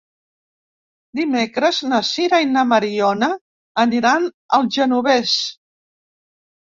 [1.19, 3.29] Dimecres na Sira i na Mariona
[3.87, 5.37] aniran al Genovés.